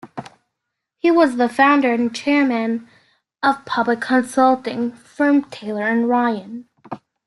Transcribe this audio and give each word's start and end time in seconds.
He 0.97 1.11
was 1.11 1.35
the 1.37 1.47
founder 1.47 1.93
and 1.93 2.11
chairman 2.15 2.89
of 3.43 3.63
public 3.65 4.01
consulting 4.01 4.93
firm 4.93 5.43
Taylor 5.51 5.83
and 5.87 6.09
Ryan. 6.09 6.67